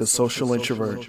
[0.00, 1.06] the social introvert.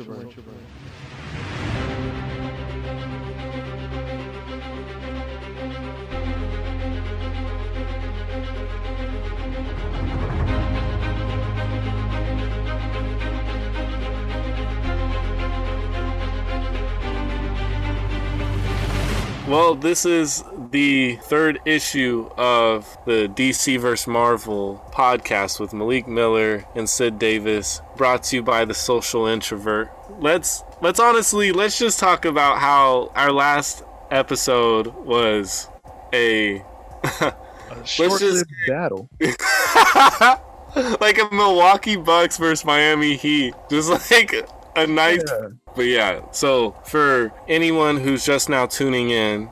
[19.51, 24.07] Well, this is the third issue of the DC vs.
[24.07, 29.91] Marvel podcast with Maliek Miller and Sid Davis, brought to you by the Social Introvert.
[30.21, 35.67] Let's let's honestly let's just talk about how our last episode was
[36.13, 36.63] a
[37.03, 37.35] A
[37.83, 39.09] short-lived battle.
[41.01, 43.53] like a Milwaukee Bucks versus Miami Heat.
[43.69, 44.33] Just like
[44.75, 45.47] a nice Yeah.
[45.75, 49.49] but yeah, so for anyone who's just now tuning in,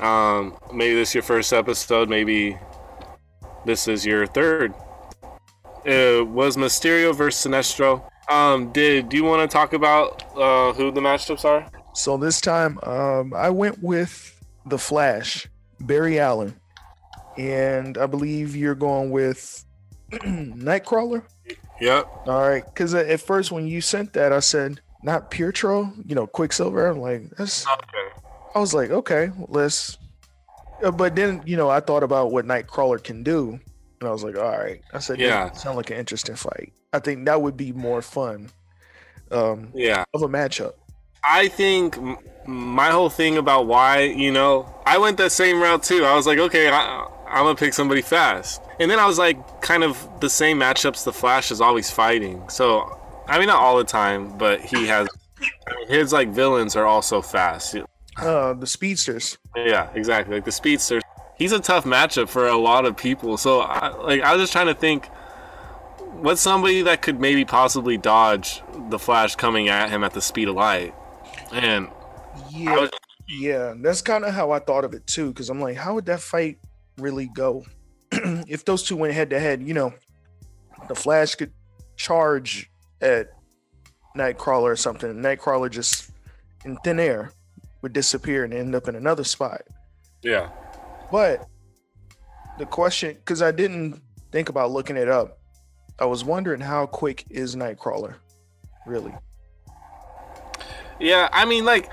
[0.00, 2.58] um, maybe this is your first episode, maybe
[3.64, 4.74] this is your third.
[5.84, 8.02] It was Mysterio versus Sinestro.
[8.30, 11.68] Um, did do you want to talk about uh, who the matchups are?
[11.94, 15.48] So this time, um, I went with the Flash,
[15.80, 16.54] Barry Allen,
[17.36, 19.64] and I believe you're going with
[20.12, 21.24] Nightcrawler.
[21.82, 22.28] Yep.
[22.28, 26.26] All right, because at first when you sent that, I said not Pietro, you know,
[26.28, 26.86] Quicksilver.
[26.86, 27.66] I'm like, that's.
[27.66, 28.08] Okay.
[28.54, 29.98] I was like, okay, let's.
[30.84, 33.58] uh, But then you know, I thought about what Nightcrawler can do,
[34.00, 34.80] and I was like, all right.
[34.92, 35.52] I said, yeah, Yeah.
[35.52, 36.72] sound like an interesting fight.
[36.92, 38.50] I think that would be more fun
[39.32, 40.04] um, Yeah.
[40.14, 40.74] of a matchup.
[41.24, 41.98] I think
[42.46, 46.04] my whole thing about why, you know, I went that same route too.
[46.04, 49.62] I was like, okay, I, I'm gonna pick somebody fast, and then I was like,
[49.62, 52.46] kind of the same matchups the Flash is always fighting.
[52.48, 55.08] So, I mean, not all the time, but he has
[55.40, 57.76] I mean, his like villains are also fast.
[58.18, 59.38] Uh, the speedsters.
[59.56, 60.34] Yeah, exactly.
[60.34, 61.02] Like the speedsters.
[61.36, 63.36] he's a tough matchup for a lot of people.
[63.36, 65.08] So, I, like, I was just trying to think.
[66.20, 70.46] What's somebody that could maybe possibly dodge the Flash coming at him at the speed
[70.46, 70.94] of light?
[71.50, 71.88] And
[72.50, 72.90] Yeah, was
[73.26, 75.28] yeah, that's kind of how I thought of it too.
[75.28, 76.58] Because I'm like, how would that fight
[76.98, 77.64] really go
[78.12, 79.62] if those two went head to head?
[79.62, 79.94] You know,
[80.88, 81.52] the Flash could
[81.96, 82.70] charge
[83.00, 83.28] at
[84.16, 85.10] Nightcrawler or something.
[85.10, 86.10] and Nightcrawler just
[86.64, 87.32] in thin air
[87.82, 89.62] would disappear and end up in another spot.
[90.22, 90.50] yeah.
[91.10, 91.46] But
[92.58, 94.00] the question, because I didn't
[94.30, 95.38] think about looking it up,
[95.98, 98.14] I was wondering how quick is Nightcrawler,
[98.86, 99.14] really?
[100.98, 101.90] Yeah, I mean, like,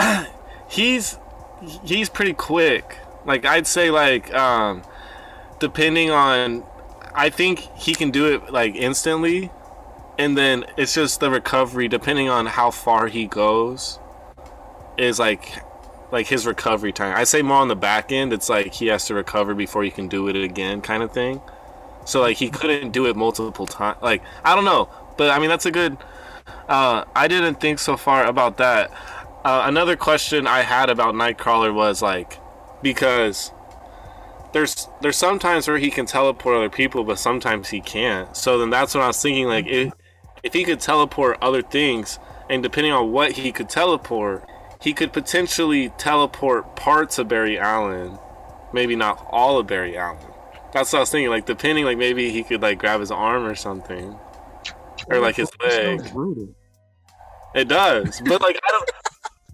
[0.70, 1.18] he's
[1.84, 2.96] he's pretty quick.
[3.24, 4.82] Like, I'd say, like, um,
[5.60, 6.64] depending on,
[7.14, 9.50] I think he can do it like instantly,
[10.18, 13.98] and then it's just the recovery, depending on how far he goes,
[14.98, 15.62] is like,
[16.12, 17.16] like his recovery time.
[17.16, 18.32] I say more on the back end.
[18.32, 21.40] It's like he has to recover before he can do it again, kind of thing.
[22.04, 23.98] So like he couldn't do it multiple times.
[24.02, 25.96] Like I don't know, but I mean that's a good.
[26.68, 28.90] Uh, I didn't think so far about that.
[29.44, 32.38] Uh, another question I had about Nightcrawler was like,
[32.82, 33.52] because
[34.52, 38.36] there's there's sometimes where he can teleport other people, but sometimes he can't.
[38.36, 39.46] So then that's what I was thinking.
[39.46, 39.92] Like, if
[40.42, 42.18] if he could teleport other things,
[42.50, 44.44] and depending on what he could teleport,
[44.80, 48.18] he could potentially teleport parts of Barry Allen,
[48.72, 50.18] maybe not all of Barry Allen.
[50.72, 51.30] That's what I was thinking.
[51.30, 54.16] Like, depending, like maybe he could like grab his arm or something,
[55.08, 56.02] or like his leg.
[57.54, 58.90] It does, but like I don't.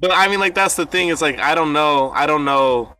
[0.00, 1.08] But I mean, like that's the thing.
[1.08, 2.10] Is like I don't know.
[2.10, 2.96] I don't know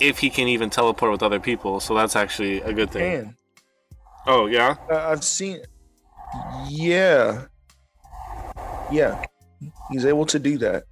[0.00, 1.80] if he can even teleport with other people.
[1.80, 3.02] So that's actually a good thing.
[3.24, 3.36] Man,
[4.26, 4.76] Oh yeah.
[4.90, 5.62] I- I've seen.
[6.68, 7.46] Yeah,
[8.92, 9.24] yeah,
[9.90, 10.84] he's able to do that.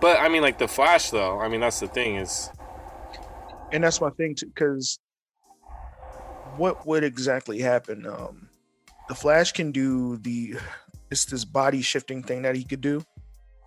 [0.00, 1.40] But I mean, like the Flash, though.
[1.40, 2.16] I mean, that's the thing.
[2.16, 2.50] Is
[3.72, 4.98] and that's my thing too because
[6.56, 8.48] what would exactly happen um
[9.08, 10.54] the flash can do the
[11.10, 13.02] it's this body shifting thing that he could do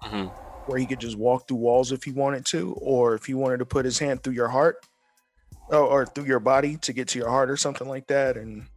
[0.03, 0.31] Mhm.
[0.69, 3.57] Where he could just walk through walls if he wanted to or if he wanted
[3.57, 4.85] to put his hand through your heart
[5.69, 8.67] or, or through your body to get to your heart or something like that and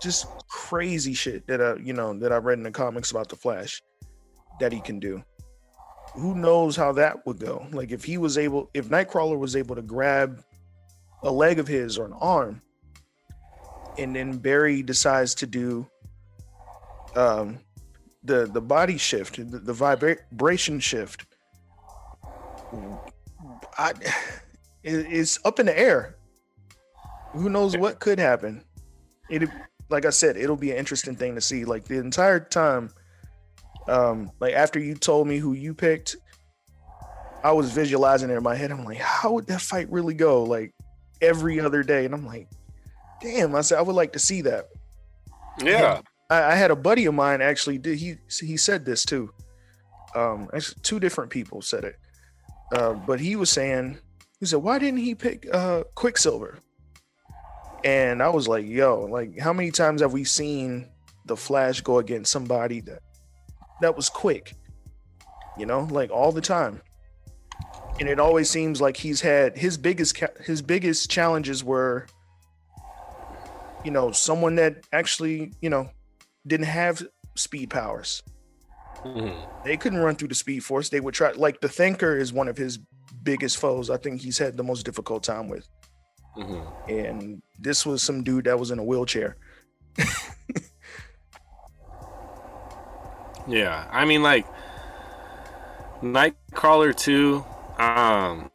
[0.00, 3.34] just crazy shit that I, you know that I read in the comics about the
[3.34, 3.82] Flash
[4.60, 5.20] that he can do.
[6.14, 7.66] Who knows how that would go?
[7.72, 10.44] Like if he was able, if Nightcrawler was able to grab
[11.24, 12.62] a leg of his or an arm,
[13.98, 15.88] and then Barry decides to do
[17.16, 17.58] um,
[18.24, 21.26] the the body shift, the, the vibration shift.
[23.78, 23.90] I,
[24.82, 26.16] it- it's up in the air.
[27.32, 28.62] Who knows what could happen?
[29.28, 29.48] It,
[29.90, 31.64] like I said, it'll be an interesting thing to see.
[31.64, 32.90] Like the entire time,
[33.88, 36.16] um, like after you told me who you picked,
[37.42, 38.70] I was visualizing it in my head.
[38.70, 40.44] I'm like, how would that fight really go?
[40.44, 40.72] Like
[41.20, 42.48] every other day, and I'm like,
[43.20, 43.54] damn.
[43.54, 44.66] I said I would like to see that.
[45.60, 46.00] yeah,
[46.30, 49.30] I, I had a buddy of mine actually did he he said this too.
[50.14, 51.96] Um, actually, two different people said it,
[52.72, 53.98] uh, but he was saying
[54.40, 56.58] he said, "Why didn't he pick uh, Quicksilver?"
[57.84, 60.88] And I was like, "Yo, like, how many times have we seen
[61.26, 63.00] the Flash go against somebody that
[63.80, 64.54] that was quick?
[65.58, 66.80] You know, like all the time."
[68.00, 72.06] And it always seems like he's had his biggest his biggest challenges were,
[73.84, 75.90] you know, someone that actually you know
[76.46, 78.22] didn't have speed powers.
[79.04, 79.64] Mhm.
[79.64, 80.88] They couldn't run through the speed force.
[80.88, 82.78] They would try like the thinker is one of his
[83.22, 83.90] biggest foes.
[83.90, 85.68] I think he's had the most difficult time with.
[86.36, 86.88] Mhm.
[86.88, 89.36] And this was some dude that was in a wheelchair.
[93.46, 94.46] Yeah, I mean, like
[96.02, 97.44] Nightcrawler too.
[97.78, 98.50] Um,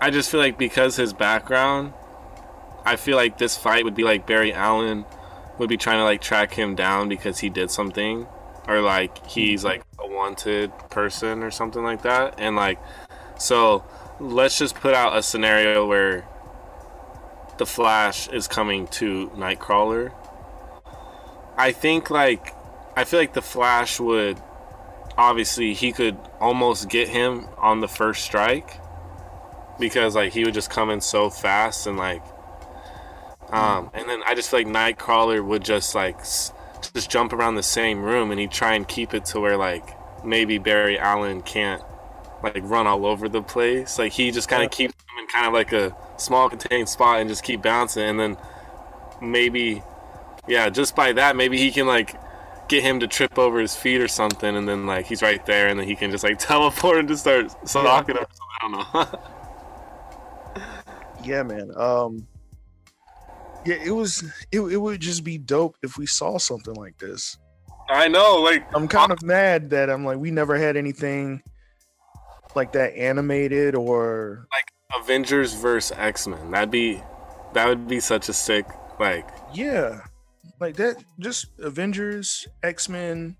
[0.00, 1.92] I just feel like because his background,
[2.84, 5.04] I feel like this fight would be like Barry Allen
[5.58, 8.26] would be trying to like track him down because he did something,
[8.66, 12.78] or like he's like a wanted person or something like that, and like
[13.38, 13.84] so.
[14.22, 16.28] Let's just put out a scenario where
[17.56, 20.12] the Flash is coming to Nightcrawler.
[21.56, 22.54] I think like
[22.96, 24.38] I feel like the Flash would
[25.16, 28.78] obviously he could almost get him on the first strike
[29.78, 32.22] because like he would just come in so fast and like
[33.52, 36.52] um and then I just feel like Nightcrawler would just like s-
[36.94, 39.96] just jump around the same room and he'd try and keep it to where like
[40.24, 41.82] maybe Barry Allen can't
[42.42, 44.66] like run all over the place like he just kind Yeah.
[44.66, 48.04] of keeps him in kind of like a small contained spot and just keep bouncing
[48.08, 48.36] and then
[49.20, 49.82] maybe
[50.48, 52.18] yeah, just by that, maybe he can like
[52.68, 55.68] get him to trip over his feet or something, and then like he's right there,
[55.68, 58.24] and then he can just like teleport and just start stalking him.
[58.62, 58.72] I don't
[59.12, 59.20] know.
[61.22, 61.70] Yeah, man.
[61.76, 62.26] Um
[63.64, 64.22] yeah, it was
[64.52, 67.36] it, it would just be dope if we saw something like this.
[67.88, 71.42] I know, like I'm kind of mad that I'm like we never had anything
[72.54, 74.72] like that animated or like
[75.02, 76.50] Avengers versus X Men.
[76.50, 77.02] That'd be
[77.52, 78.66] that would be such a sick
[78.98, 79.28] like.
[79.54, 80.00] yeah
[80.60, 83.34] like that just avengers x-men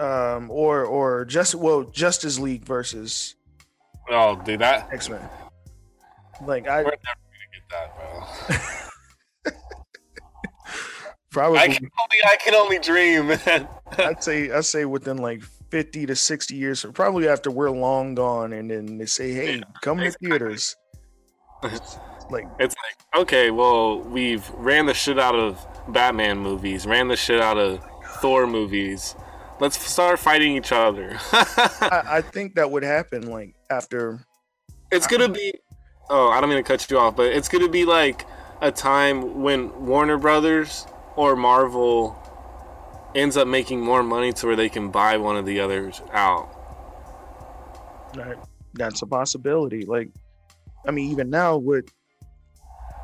[0.00, 3.36] um or or just well justice league versus
[4.10, 5.20] Oh, dude, that x-men
[6.46, 8.56] like i we're never gonna get that, bro.
[11.30, 13.30] probably I can only I can only dream,
[13.98, 18.14] i'd say i'd say within like 50 to 60 years so probably after we're long
[18.14, 20.28] gone and then they say hey Yeah, come to exactly.
[20.30, 20.76] theaters
[22.30, 27.16] like It's like, okay, well, we've ran the shit out of Batman movies, ran the
[27.16, 27.82] shit out of
[28.20, 29.14] Thor movies.
[29.60, 31.18] Let's start fighting each other.
[31.32, 34.20] I, I think that would happen like after
[34.92, 35.52] it's gonna be.
[36.10, 38.24] Oh, I don't mean to cut you off, but it's gonna be like
[38.60, 40.86] a time when Warner Brothers
[41.18, 42.16] or Marvel
[43.16, 46.48] ends up making more money to where they can buy one of the others out.
[48.16, 48.36] Right.
[48.74, 49.84] That's a possibility.
[49.84, 50.10] Like,
[50.86, 51.92] I mean, even now with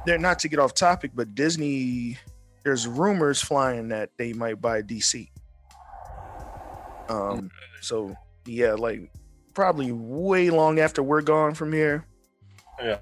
[0.07, 2.17] they're not to get off topic, but Disney,
[2.63, 5.29] there's rumors flying that they might buy DC.
[7.09, 7.51] Um,
[7.81, 8.15] so
[8.47, 9.11] yeah, like
[9.55, 12.07] probably way long after we're gone from here,
[12.81, 12.99] Yeah.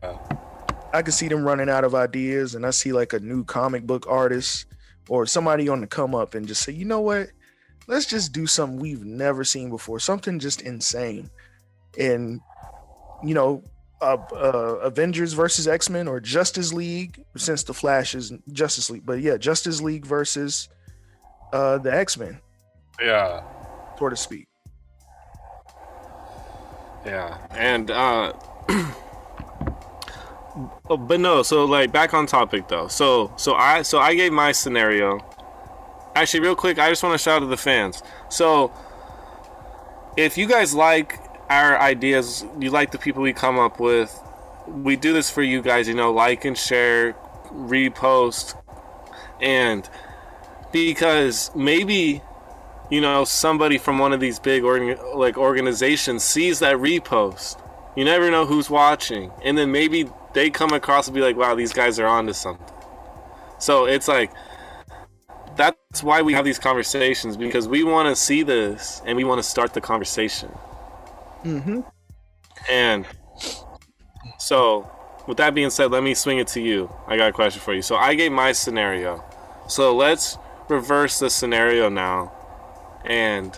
[0.94, 3.86] I could see them running out of ideas, and I see like a new comic
[3.86, 4.66] book artist
[5.08, 7.28] or somebody on the come up and just say, you know what,
[7.86, 11.31] let's just do something we've never seen before, something just insane,
[11.98, 12.41] and
[13.24, 13.62] you know,
[14.00, 19.06] uh, uh, Avengers versus X Men or Justice League, since the Flash is Justice League,
[19.06, 20.69] but yeah, Justice League versus
[21.53, 22.41] uh, the X Men,
[23.00, 23.43] Yeah.
[23.98, 24.48] Sort of speak.
[27.05, 28.32] Yeah, and uh
[30.88, 32.88] oh, but no, so like back on topic though.
[32.88, 35.20] So so I so I gave my scenario.
[36.14, 38.02] Actually, real quick, I just want to shout out to the fans.
[38.28, 38.72] So
[40.16, 41.18] if you guys like
[41.48, 44.18] our ideas, you like the people we come up with,
[44.66, 47.14] we do this for you guys, you know, like and share,
[47.50, 48.54] repost,
[49.40, 49.88] and
[50.70, 52.22] because maybe
[52.90, 57.58] you know somebody from one of these big organ- like organizations sees that repost
[57.96, 61.55] you never know who's watching and then maybe they come across and be like wow
[61.55, 62.67] these guys are onto something
[63.58, 64.31] so it's like
[65.56, 69.39] that's why we have these conversations because we want to see this and we want
[69.39, 70.51] to start the conversation
[71.44, 71.81] Mm-hmm.
[72.70, 73.05] and
[74.43, 74.91] so,
[75.29, 76.93] with that being said, let me swing it to you.
[77.06, 77.81] I got a question for you.
[77.81, 79.24] So, I gave my scenario.
[79.69, 80.36] So, let's
[80.69, 82.32] reverse the scenario now.
[83.05, 83.56] And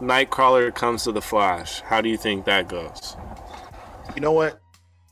[0.00, 1.80] Nightcrawler comes to the Flash.
[1.80, 3.16] How do you think that goes?
[4.14, 4.60] You know what?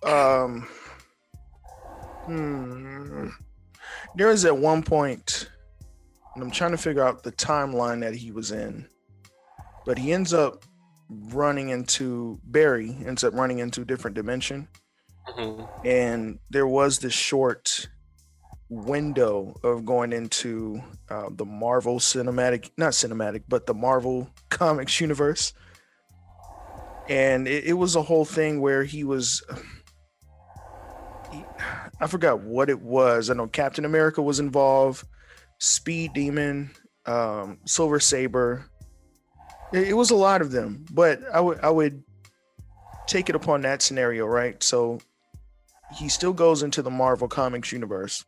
[0.04, 0.68] Um,
[2.24, 3.28] hmm.
[4.16, 5.50] there was at one point,
[6.34, 8.86] and I'm trying to figure out the timeline that he was in,
[9.84, 10.64] but he ends up
[11.08, 14.68] running into Barry ends up running into a different dimension,
[15.36, 15.68] Mhm.
[15.84, 17.88] and there was this short
[18.70, 25.52] window of going into uh, the Marvel cinematic, not cinematic, but the Marvel comics universe.
[27.08, 29.42] And it, it was a whole thing where he was,
[32.00, 33.28] I forgot what it was.
[33.28, 35.04] I know Captain America was involved,
[35.58, 36.70] Speed Demon,
[37.06, 38.70] um, Silver Saber.
[39.72, 42.02] It, it was a lot of them, but I would I would
[43.06, 44.62] take it upon that scenario, right?
[44.62, 45.00] So
[45.94, 48.24] he still goes into the Marvel Comics universe,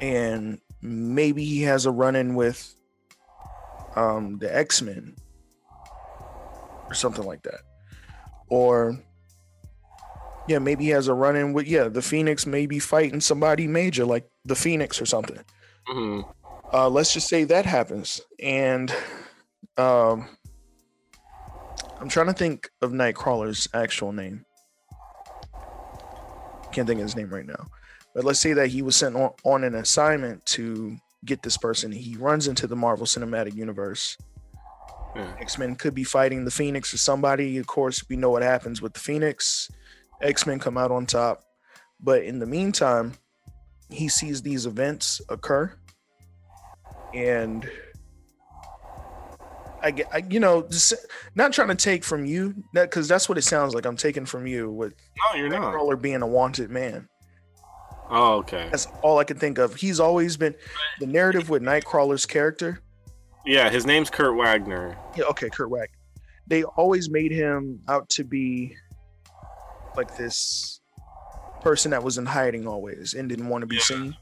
[0.00, 2.74] and maybe he has a run-in with
[3.94, 5.14] um, the X Men
[6.88, 7.60] or something like that,
[8.48, 8.98] or
[10.48, 14.28] yeah, maybe he has a run-in with yeah the Phoenix, maybe fighting somebody major like
[14.44, 15.38] the Phoenix or something.
[15.88, 16.32] Mhm.
[16.72, 18.92] Uh, let's just say that happens, and
[19.76, 20.28] um,
[22.00, 24.44] I'm trying to think of Nightcrawler's actual name.
[26.72, 27.68] Can't think of his name right now.
[28.14, 31.92] But let's say that he was sent on, on an assignment to get this person.
[31.92, 34.16] He runs into the Marvel Cinematic Universe.
[35.14, 35.34] Yeah.
[35.40, 37.58] X Men could be fighting the Phoenix or somebody.
[37.58, 39.70] Of course, we know what happens with the Phoenix.
[40.22, 41.42] X Men come out on top.
[42.00, 43.14] But in the meantime,
[43.90, 45.72] he sees these events occur.
[47.14, 47.68] And
[49.82, 50.94] I get, I, you know, just
[51.34, 53.86] not trying to take from you, that because that's what it sounds like.
[53.86, 55.74] I'm taking from you with No, you're not.
[55.74, 57.08] Nightcrawler being a wanted man.
[58.10, 58.68] Oh, okay.
[58.70, 59.74] That's all I can think of.
[59.74, 60.54] He's always been
[61.00, 62.80] the narrative with Nightcrawler's character.
[63.44, 64.96] Yeah, his name's Kurt Wagner.
[65.16, 65.96] Yeah, okay, Kurt Wagner.
[66.46, 68.76] They always made him out to be
[69.96, 70.80] like this
[71.62, 73.82] person that was in hiding always and didn't want to be Yeah.
[73.82, 74.16] seen.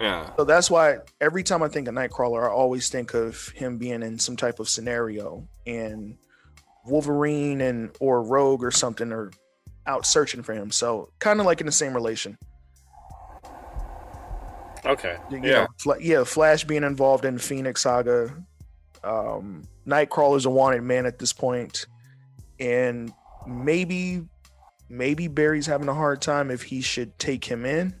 [0.00, 0.30] Yeah.
[0.36, 4.02] So that's why every time I think of Nightcrawler, I always think of him being
[4.02, 6.16] in some type of scenario and
[6.86, 9.30] Wolverine and or Rogue or something are
[9.86, 10.70] out searching for him.
[10.70, 12.38] So kind of like in the same relation.
[14.86, 15.18] Okay.
[15.30, 15.50] You Yeah.
[15.62, 18.34] know, Fla- yeah, Flash being involved in Phoenix Saga.
[19.04, 21.86] Um, Nightcrawler's a wanted man at this point,
[22.58, 23.12] and
[23.46, 24.26] maybe,
[24.90, 27.94] maybe Barry's having a hard time if he should take him in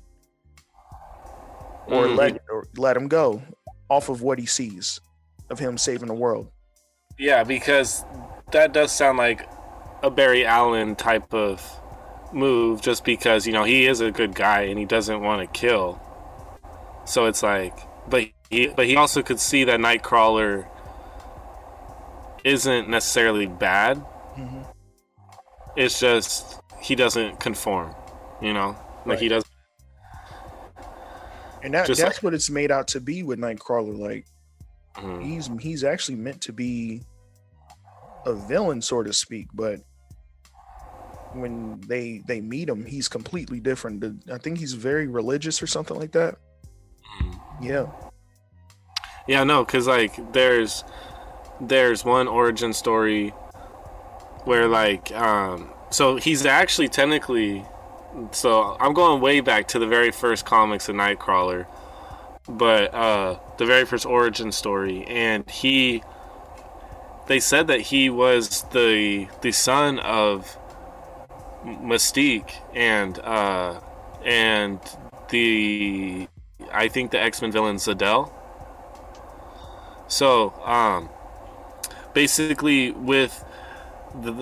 [1.86, 2.16] or Mhm.
[2.16, 3.42] let or let him go
[3.88, 5.00] off of what he sees
[5.48, 6.50] of him saving the world.
[7.18, 8.04] Yeah, because
[8.52, 9.48] that does sound like
[10.02, 11.62] a Barry Allen type of
[12.32, 15.58] move, just because you know he is a good guy and he doesn't want to
[15.58, 16.00] kill.
[17.04, 17.76] So it's like,
[18.08, 20.66] but he, but he also could see that Nightcrawler
[22.44, 24.04] isn't necessarily bad.
[24.36, 24.64] Mhm.
[25.76, 27.94] It's just he doesn't conform,
[28.40, 29.50] you know, like he doesn't.
[31.62, 33.98] And that, that's what it's made out to be with Nightcrawler.
[33.98, 34.26] Like
[34.96, 35.22] Mhm.
[35.22, 37.02] he's he's actually meant to be
[38.26, 39.80] a villain, so to speak, but
[41.32, 44.02] when they they meet him, he's completely different.
[44.30, 46.36] I think he's very religious or something like that.
[47.20, 47.40] Mhm.
[47.60, 47.86] Yeah.
[49.28, 50.82] Yeah, no, because like there's
[51.60, 53.30] there's one origin story
[54.44, 57.64] where like um so he's actually technically
[58.32, 61.66] so I'm going way back to the very first comics of Nightcrawler,
[62.48, 66.02] but uh the very first origin story, and he
[67.26, 70.56] they said that he was the the son of
[71.64, 73.80] Mystique and uh
[74.24, 74.80] and
[75.28, 76.28] the
[76.72, 78.32] I think the X Men villain Azazel.
[80.08, 81.08] So, um,
[82.14, 83.44] basically, with
[84.20, 84.32] the,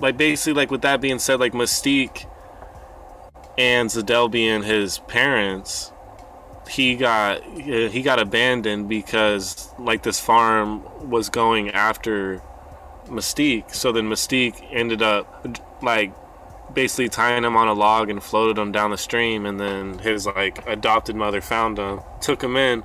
[0.00, 2.26] like, basically, like, with that being said, like, Mystique
[3.58, 5.92] and Azazel being his parents,
[6.68, 12.42] he got uh, he got abandoned because like this farm was going after
[13.06, 13.72] Mystique.
[13.74, 16.12] So then Mystique ended up like
[16.74, 19.46] basically tying him on a log and floated him down the stream.
[19.46, 22.82] And then his like adopted mother found him took him in.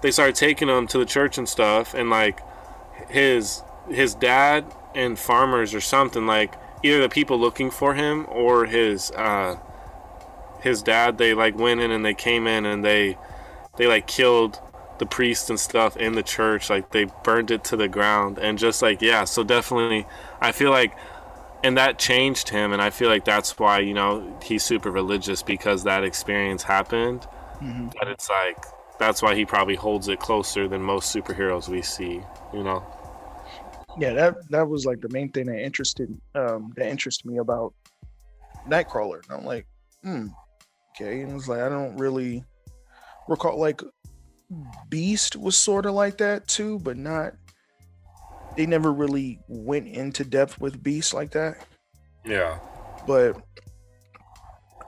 [0.00, 1.94] They started taking him to the church and stuff.
[1.94, 2.40] And like
[3.08, 4.64] his his dad
[4.98, 9.56] and farmers or something like either the people looking for him or his uh
[10.60, 13.16] his dad they like went in and they came in and they
[13.76, 14.58] they like killed
[14.98, 16.68] the priest and stuff in the church.
[16.68, 20.04] Like they burned it to the ground and just like yeah so definitely
[20.40, 20.92] i feel like
[21.62, 24.10] and that changed him and i feel like that's why you know
[24.42, 27.26] he's super religious because that experience happened.
[27.62, 27.92] Mhm.
[27.98, 28.58] but it's like
[28.98, 32.20] that's why he probably holds it closer than most superheroes we see
[32.52, 32.82] you know
[33.98, 37.74] Yeah, that that was like the main thing that interested um that interested me about
[38.68, 39.22] Nightcrawler.
[39.28, 39.66] And I'm like,
[40.02, 40.26] hmm,
[40.94, 41.22] okay.
[41.22, 42.44] And it's like I don't really
[43.28, 43.82] recall like
[44.88, 47.34] Beast was sort of like that too, but not.
[48.56, 51.66] They never really went into depth with Beast like that.
[52.24, 52.58] Yeah.
[53.06, 53.40] But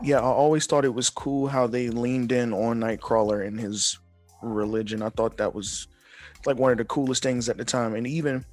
[0.03, 3.99] yeah, I always thought it was cool how they leaned in on Nightcrawler and his
[4.43, 5.03] religion.
[5.03, 5.89] I thought that was
[6.47, 8.45] like one of the coolest things at the time, and even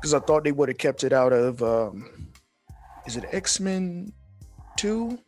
[0.00, 2.28] because I thought they would have kept it out of um,
[3.06, 4.12] is it X Men
[4.76, 5.18] two?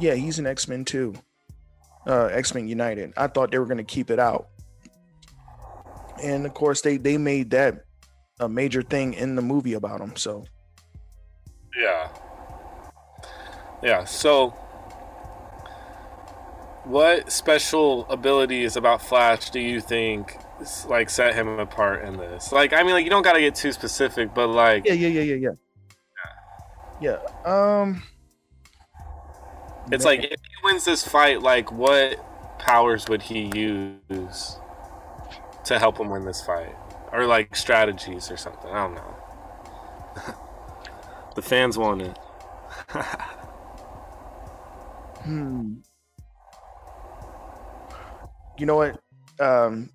[0.00, 1.14] Yeah, he's an X Men two,
[2.06, 3.12] uh, X Men United.
[3.16, 4.48] I thought they were gonna keep it out,
[6.22, 7.84] and of course they they made that
[8.40, 10.16] a major thing in the movie about him.
[10.16, 10.44] So
[11.76, 12.08] Yeah.
[13.82, 14.04] Yeah.
[14.04, 14.50] So,
[16.84, 20.36] what special abilities about Flash do you think
[20.88, 22.52] like set him apart in this?
[22.52, 25.34] Like, I mean, like you don't gotta get too specific, but like, yeah, yeah, yeah,
[25.34, 25.52] yeah,
[27.00, 27.50] yeah, yeah.
[27.50, 28.02] Um,
[29.90, 32.24] it's like if he wins this fight, like what
[32.58, 34.58] powers would he use
[35.64, 36.74] to help him win this fight,
[37.12, 38.70] or like strategies or something?
[38.70, 39.14] I don't know.
[41.34, 42.18] the fans want it.
[45.22, 45.74] Hmm.
[48.58, 49.00] You know what?
[49.38, 49.90] Um,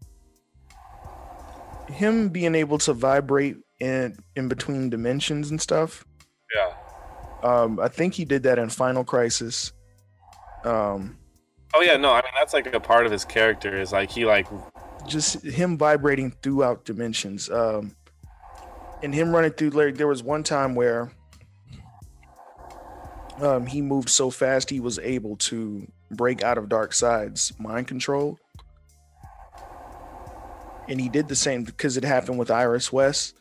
[1.87, 6.05] him being able to vibrate in in between dimensions and stuff.
[6.55, 6.73] Yeah.
[7.43, 9.71] Um, I think he did that in Final Crisis.
[10.63, 11.17] Um,
[11.75, 14.25] Oh yeah, no, I mean that's like a part of his character is like he
[14.25, 14.47] like
[15.05, 17.49] just him vibrating throughout dimensions.
[17.49, 17.95] Um,
[19.03, 21.11] and him running through like there was one time where
[23.41, 28.39] um, he moved so fast he was able to break out of Darkseid's mind control.
[30.87, 33.35] And he did the same because it happened with Iris West.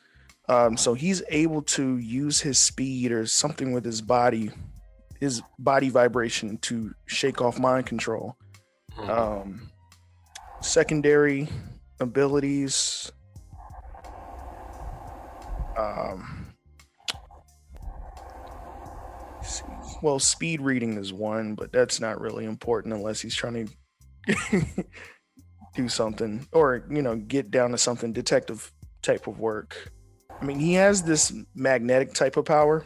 [0.48, 4.50] Um, so he's able to use his speed or something with his body,
[5.20, 8.36] his body vibration to shake off mind control.
[8.98, 9.70] Um,
[10.60, 11.48] secondary
[12.00, 13.10] abilities.
[15.76, 16.54] Um.
[20.02, 23.72] Well, speed reading is one, but that's not really important unless he's trying to
[25.74, 29.92] do something or you know get down to something detective type of work.
[30.40, 32.84] I mean, he has this magnetic type of power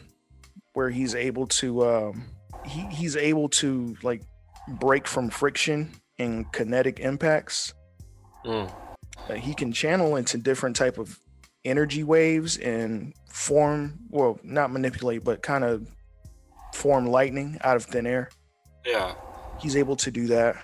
[0.75, 2.25] where he's able to um,
[2.65, 4.23] he, he's able to like
[4.69, 7.75] break from friction and kinetic impacts.
[8.45, 8.73] Mm.
[9.29, 11.19] Uh, he can channel into different type of
[11.65, 15.87] energy waves and form well not manipulate but kind of
[16.73, 18.31] form lightning out of thin air
[18.87, 19.15] yeah.
[19.61, 20.57] he's able to do that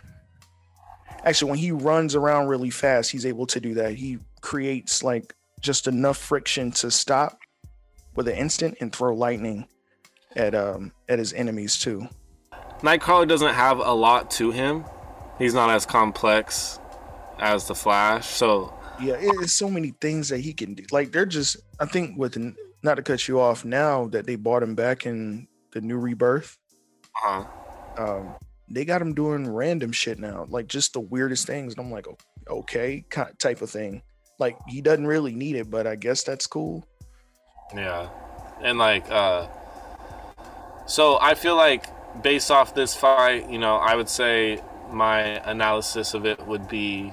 [1.24, 5.34] actually when he runs around really fast he's able to do that he creates like
[5.60, 7.38] just enough friction to stop
[8.14, 9.66] with an instant and throw lightning
[10.36, 12.08] at um at his enemies too
[12.80, 14.84] Nightcrawler doesn't have a lot to him.
[15.38, 16.78] He's not as complex
[17.38, 21.26] as the Flash, so yeah it's so many things that he can do like they're
[21.26, 22.36] just i think with
[22.82, 26.58] not to cut you off now that they bought him back in the new rebirth
[27.24, 27.44] uh
[27.96, 28.02] huh.
[28.02, 28.34] um
[28.68, 32.06] they got him doing random shit now like just the weirdest things and i'm like
[32.48, 33.04] okay
[33.38, 34.02] type of thing
[34.38, 36.86] like he doesn't really need it but i guess that's cool
[37.72, 38.08] yeah,
[38.62, 39.48] and like uh,
[40.86, 41.86] so I feel like
[42.22, 47.12] based off this fight, you know, I would say my analysis of it would be.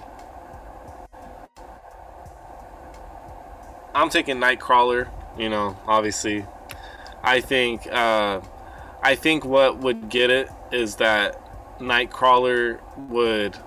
[3.94, 6.46] I'm taking Nightcrawler, you know, obviously.
[7.24, 8.42] I think uh,
[9.02, 12.80] I think what would get it is that Nightcrawler
[13.10, 13.58] would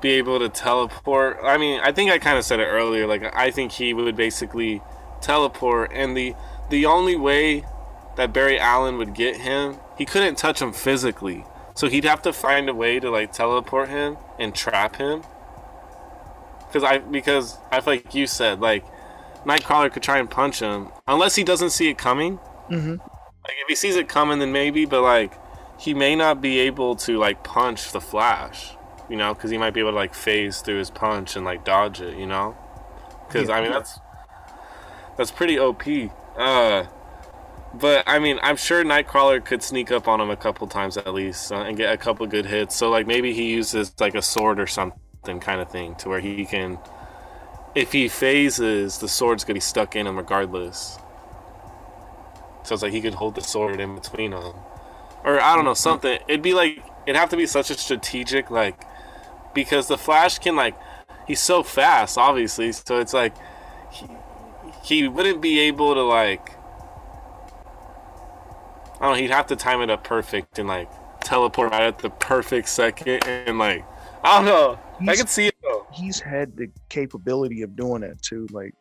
[0.00, 1.38] be able to teleport.
[1.42, 3.06] I mean, I think I kind of said it earlier.
[3.06, 4.82] Like, I think he would basically
[5.20, 6.34] teleport, and the
[6.70, 7.64] the only way
[8.16, 12.32] that Barry Allen would get him, he couldn't touch him physically, so he'd have to
[12.32, 15.22] find a way to like teleport him and trap him.
[16.66, 18.84] Because I because I feel like you said like
[19.44, 22.38] Nightcrawler could try and punch him unless he doesn't see it coming.
[22.68, 22.92] mm-hmm.
[22.92, 25.32] Like if he sees it coming, then maybe, but like
[25.80, 28.72] he may not be able to like punch the Flash,
[29.08, 31.64] you know, because he might be able to like phase through his punch and like
[31.64, 32.54] dodge it, you know.
[33.26, 33.98] Because I mean that's
[35.16, 35.82] that's pretty OP.
[36.36, 36.84] Uh,
[37.72, 41.14] but I mean I'm sure Nightcrawler could sneak up on him a couple times at
[41.14, 42.76] least uh, and get a couple good hits.
[42.76, 46.20] So like maybe he uses like a sword or something kind of thing to where
[46.20, 46.78] he can.
[47.74, 50.98] If he phases, the sword's gonna be stuck in him regardless.
[52.64, 54.54] So it's like he could hold the sword in between them,
[55.24, 56.18] or I don't know something.
[56.28, 58.84] It'd be like it'd have to be such a strategic like
[59.54, 60.76] because the Flash can like
[61.26, 62.72] he's so fast, obviously.
[62.72, 63.34] So it's like
[63.92, 64.06] he,
[64.84, 66.52] he wouldn't be able to like
[69.00, 71.98] I don't know, he'd have to time it up perfect and like teleport right at
[71.98, 73.84] the perfect second and like
[74.22, 74.78] I don't know.
[75.10, 75.86] I can see it though.
[75.92, 78.46] he's had the capability of doing that too.
[78.50, 78.74] Like,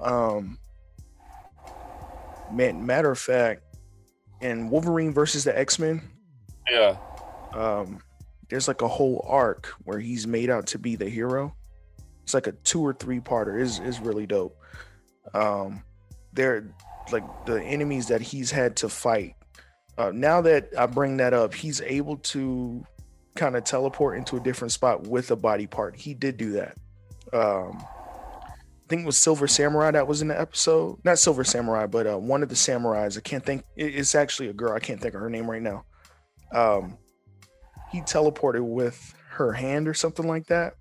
[0.00, 0.58] um,
[2.50, 3.62] man, matter of fact,
[4.44, 6.02] in Wolverine versus the X Men,
[6.70, 6.96] Yeah.
[7.54, 7.98] um,
[8.50, 11.54] there's like a whole arc where he's made out to be the hero.
[12.22, 13.60] It's like a two or three parter.
[13.60, 14.56] is is really dope.
[15.32, 15.82] Um,
[16.32, 16.74] they're
[17.10, 19.34] like the enemies that he's had to fight.
[19.96, 22.84] Uh, now that I bring that up, he's able to
[23.34, 25.96] kind of teleport into a different spot with a body part.
[25.96, 26.76] He did do that.
[27.32, 27.82] Um,
[28.84, 30.98] I think it was Silver Samurai that was in the episode.
[31.04, 33.16] Not Silver Samurai, but uh, one of the samurais.
[33.16, 33.64] I can't think.
[33.76, 34.74] It's actually a girl.
[34.74, 35.84] I can't think of her name right now.
[36.52, 36.98] Um,
[37.90, 40.74] he teleported with her hand or something like that.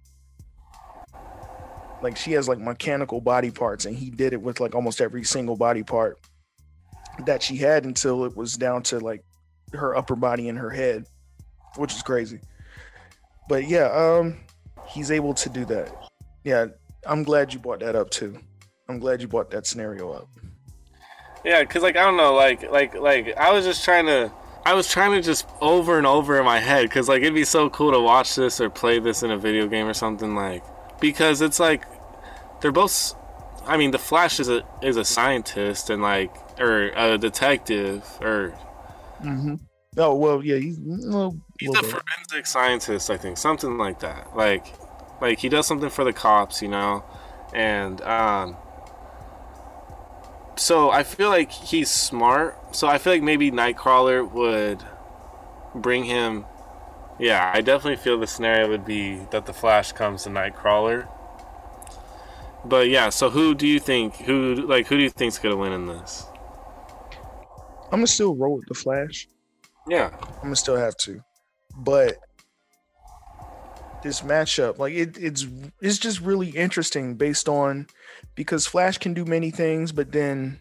[2.01, 5.23] Like she has like mechanical body parts, and he did it with like almost every
[5.23, 6.19] single body part
[7.25, 9.23] that she had until it was down to like
[9.71, 11.05] her upper body and her head,
[11.77, 12.41] which is crazy.
[13.47, 14.39] But yeah, um,
[14.87, 15.95] he's able to do that.
[16.43, 16.65] Yeah,
[17.05, 18.39] I'm glad you brought that up too.
[18.89, 20.29] I'm glad you brought that scenario up.
[21.43, 24.31] Yeah, cause like I don't know, like like like I was just trying to,
[24.65, 27.43] I was trying to just over and over in my head, cause like it'd be
[27.43, 30.63] so cool to watch this or play this in a video game or something like,
[31.01, 31.83] because it's like,
[32.61, 33.13] they're both,
[33.65, 38.53] I mean, the Flash is a is a scientist and like or a detective or
[39.23, 39.55] Mm-hmm.
[39.97, 41.85] Oh well, yeah, he's, well, he's a bit.
[41.85, 44.35] forensic scientist, I think, something like that.
[44.35, 44.65] Like
[45.23, 47.03] like he does something for the cops, you know,
[47.53, 48.57] and um.
[50.55, 52.75] So I feel like he's smart.
[52.75, 54.83] So I feel like maybe Nightcrawler would
[55.73, 56.45] bring him.
[57.19, 61.07] Yeah, I definitely feel the scenario would be that the Flash comes to Nightcrawler.
[62.65, 65.71] But yeah, so who do you think who like who do you think's gonna win
[65.71, 66.25] in this?
[67.85, 69.27] I'm gonna still roll with the Flash.
[69.87, 71.21] Yeah, I'm gonna still have to,
[71.77, 72.17] but
[74.03, 75.47] this matchup, like it, it's
[75.81, 77.87] it's just really interesting based on
[78.35, 80.59] because Flash can do many things, but then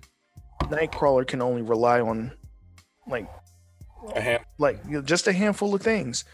[0.65, 2.33] Nightcrawler can only rely on
[3.07, 3.29] like
[4.15, 4.45] a hand.
[4.59, 6.25] like you know, just a handful of things,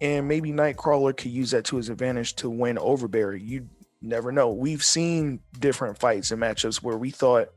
[0.00, 3.42] and maybe Nightcrawler could use that to his advantage to win over Barry.
[3.42, 3.68] You
[4.02, 4.50] never know.
[4.50, 7.48] We've seen different fights and matchups where we thought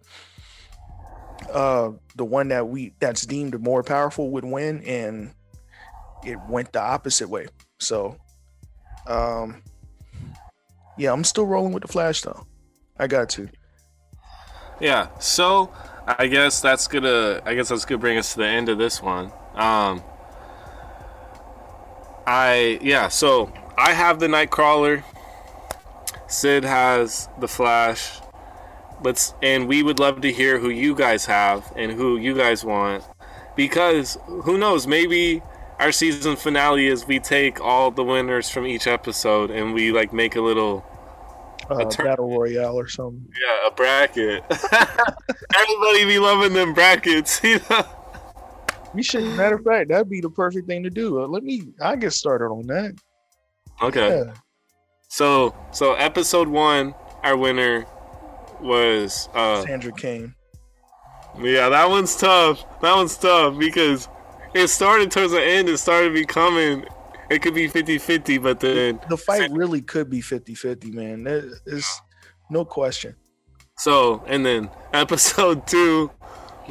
[1.54, 5.32] uh the one that we that's deemed more powerful would win and
[6.26, 7.48] it went the opposite way
[7.80, 8.18] so
[9.08, 9.62] um
[10.98, 12.46] yeah i'm still rolling with the flash though
[12.98, 13.50] i got to
[14.82, 15.72] Yeah, so
[16.08, 19.02] I guess that's gonna I guess that's gonna bring us to the end of this
[19.02, 19.32] one.
[19.56, 20.02] Um
[22.26, 25.04] I yeah, so I have the Nightcrawler.
[26.28, 28.22] Sid has the Flash.
[29.04, 32.64] Let's and we would love to hear who you guys have and who you guys
[32.64, 33.04] want.
[33.56, 35.42] Because who knows, maybe
[35.80, 40.12] our season finale is we take all the winners from each episode and we like
[40.14, 40.86] make a little
[41.70, 44.44] uh, turn- battle royale or something yeah, a bracket.
[45.56, 47.86] Everybody be loving them brackets, you know.
[48.94, 51.64] we should matter of fact that'd be the perfect thing to do uh, let me
[51.82, 52.94] i get started on that
[53.82, 54.10] Okay.
[54.26, 54.34] yeah
[55.08, 57.86] So so episode one, our winner
[58.60, 60.34] was uh sandra kane
[61.42, 62.66] yeah, that one's tough.
[62.82, 64.10] That one's tough because
[64.54, 66.86] it started towards the end, it started becoming
[67.30, 71.28] it could be 50-50, but then the fight really could be 50-50 man
[71.68, 72.02] is
[72.50, 73.16] no question
[73.78, 76.10] so and then episode two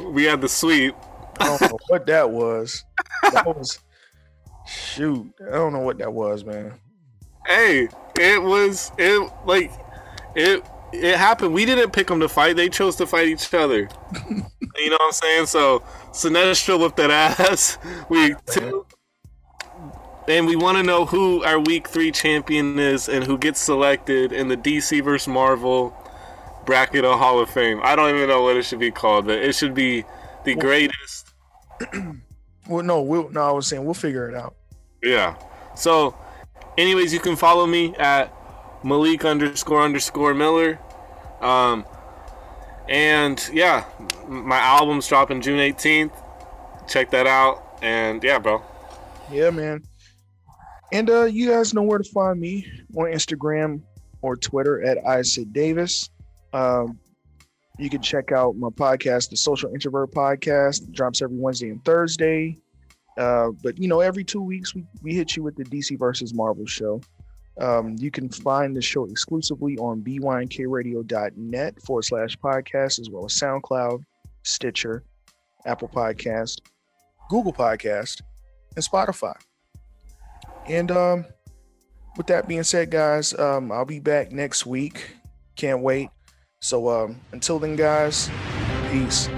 [0.05, 0.95] we had the sweep.
[1.39, 2.83] I don't know what that was.
[3.31, 3.79] That was
[4.65, 5.31] shoot.
[5.47, 6.73] I don't know what that was, man.
[7.45, 7.87] Hey,
[8.19, 9.71] it was it like
[10.35, 11.53] it it happened.
[11.53, 12.55] We didn't pick them to fight.
[12.55, 13.89] They chose to fight each other.
[14.77, 15.45] you know what I'm saying?
[15.47, 15.79] So
[16.11, 17.77] Sinestro whipped that ass
[18.09, 18.85] week two.
[20.27, 24.31] And we want to know who our week three champion is and who gets selected
[24.31, 25.95] in the DC versus Marvel
[26.65, 27.79] bracket of Hall of Fame.
[27.83, 30.05] I don't even know what it should be called, but it should be
[30.43, 31.33] the greatest.
[32.69, 33.41] Well, no, we'll no.
[33.41, 34.55] I was saying we'll figure it out.
[35.01, 35.35] Yeah.
[35.75, 36.15] So,
[36.77, 38.31] anyways, you can follow me at
[38.83, 40.79] Maliek underscore underscore Miller.
[41.41, 41.85] Um,
[42.87, 43.85] and yeah,
[44.27, 46.11] my album's dropping June 18th.
[46.87, 47.77] Check that out.
[47.81, 48.63] And yeah, bro.
[49.31, 49.83] Yeah, man.
[50.91, 52.65] And uh, you guys know where to find me
[52.95, 53.81] on Instagram
[54.21, 56.09] or Twitter at isiddavis.
[56.51, 56.99] Um,
[57.77, 60.83] you can check out my podcast, the Social Introvert Podcast.
[60.83, 62.57] It drops every Wednesday and Thursday.
[63.17, 66.33] Uh, but you know, every two weeks we, we hit you with the DC versus
[66.33, 67.01] Marvel show.
[67.59, 73.33] Um, you can find the show exclusively on bynkradio.net forward slash podcast, as well as
[73.33, 74.03] SoundCloud,
[74.43, 75.03] Stitcher,
[75.65, 76.61] Apple Podcast,
[77.29, 78.21] Google Podcast,
[78.75, 79.35] and Spotify.
[80.67, 81.25] And um,
[82.15, 85.15] with that being said, guys, um, I'll be back next week.
[85.55, 86.09] Can't wait.
[86.61, 88.29] So um, until then, guys,
[88.91, 89.29] peace.